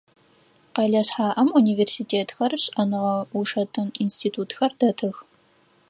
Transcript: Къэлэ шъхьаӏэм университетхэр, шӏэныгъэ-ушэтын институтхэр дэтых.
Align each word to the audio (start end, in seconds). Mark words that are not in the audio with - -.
Къэлэ 0.73 1.01
шъхьаӏэм 1.07 1.49
университетхэр, 1.59 2.51
шӏэныгъэ-ушэтын 2.63 3.87
институтхэр 4.03 4.71
дэтых. 4.79 5.17